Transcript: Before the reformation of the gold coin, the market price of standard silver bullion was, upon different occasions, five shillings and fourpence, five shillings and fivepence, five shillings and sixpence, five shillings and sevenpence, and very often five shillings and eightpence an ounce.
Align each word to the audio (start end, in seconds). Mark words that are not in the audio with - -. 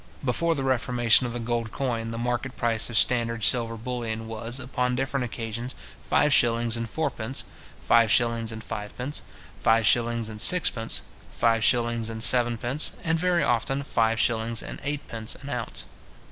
Before 0.25 0.55
the 0.55 0.63
reformation 0.63 1.27
of 1.27 1.33
the 1.33 1.39
gold 1.39 1.71
coin, 1.71 2.09
the 2.09 2.17
market 2.17 2.57
price 2.57 2.89
of 2.89 2.97
standard 2.97 3.43
silver 3.43 3.77
bullion 3.77 4.27
was, 4.27 4.59
upon 4.59 4.95
different 4.95 5.25
occasions, 5.25 5.75
five 6.01 6.33
shillings 6.33 6.75
and 6.75 6.89
fourpence, 6.89 7.43
five 7.79 8.09
shillings 8.09 8.51
and 8.51 8.63
fivepence, 8.63 9.21
five 9.57 9.85
shillings 9.85 10.27
and 10.27 10.41
sixpence, 10.41 11.03
five 11.29 11.63
shillings 11.63 12.09
and 12.09 12.23
sevenpence, 12.23 12.93
and 13.03 13.19
very 13.19 13.43
often 13.43 13.83
five 13.83 14.19
shillings 14.19 14.63
and 14.63 14.81
eightpence 14.83 15.35
an 15.35 15.49
ounce. 15.49 15.83